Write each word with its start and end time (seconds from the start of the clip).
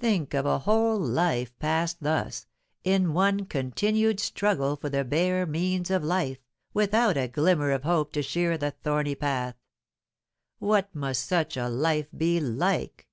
Think 0.00 0.34
of 0.34 0.46
a 0.46 0.58
whole 0.58 0.98
life 0.98 1.56
passed 1.60 2.02
thus, 2.02 2.48
in 2.82 3.12
one 3.14 3.44
continued 3.44 4.18
struggle 4.18 4.74
for 4.74 4.88
the 4.90 5.04
bare 5.04 5.46
means 5.46 5.92
of 5.92 6.02
life, 6.02 6.38
without 6.74 7.16
a 7.16 7.28
glimmer 7.28 7.70
of 7.70 7.84
hope 7.84 8.10
to 8.14 8.22
cheer 8.24 8.58
the 8.58 8.72
thorny 8.72 9.14
path. 9.14 9.54
What 10.58 10.92
must 10.92 11.24
such 11.24 11.56
a 11.56 11.68
life 11.68 12.08
be 12.12 12.40
like? 12.40 13.06